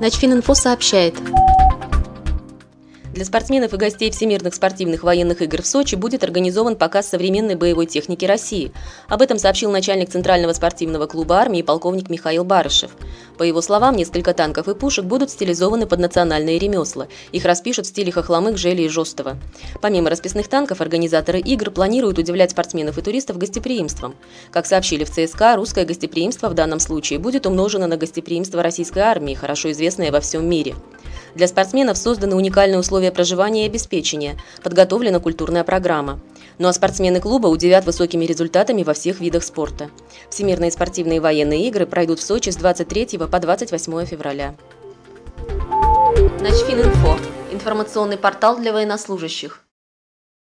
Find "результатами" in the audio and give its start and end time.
38.24-38.82